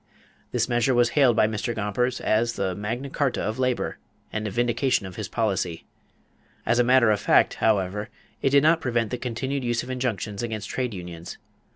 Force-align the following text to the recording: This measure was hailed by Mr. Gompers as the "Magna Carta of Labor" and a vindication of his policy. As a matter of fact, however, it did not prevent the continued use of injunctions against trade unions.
This 0.51 0.67
measure 0.67 0.95
was 0.95 1.09
hailed 1.09 1.35
by 1.35 1.47
Mr. 1.47 1.75
Gompers 1.75 2.19
as 2.19 2.53
the 2.53 2.73
"Magna 2.73 3.07
Carta 3.07 3.39
of 3.43 3.59
Labor" 3.59 3.99
and 4.33 4.47
a 4.47 4.49
vindication 4.49 5.05
of 5.05 5.15
his 5.15 5.27
policy. 5.27 5.85
As 6.65 6.79
a 6.79 6.83
matter 6.83 7.11
of 7.11 7.19
fact, 7.19 7.53
however, 7.61 8.09
it 8.41 8.49
did 8.49 8.63
not 8.63 8.81
prevent 8.81 9.11
the 9.11 9.19
continued 9.19 9.63
use 9.63 9.83
of 9.83 9.91
injunctions 9.91 10.41
against 10.41 10.71
trade 10.71 10.95
unions. 10.95 11.37